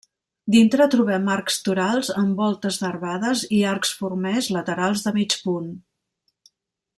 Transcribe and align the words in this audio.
Dintre 0.53 0.85
trobem 0.93 1.27
arcs 1.33 1.59
torals 1.67 2.09
amb 2.21 2.41
voltes 2.43 2.79
nervades 2.85 3.45
i 3.59 3.63
arcs 3.75 3.93
formers 4.01 4.49
laterals 4.59 5.05
de 5.09 5.15
mig 5.19 5.37
punt. 5.47 5.71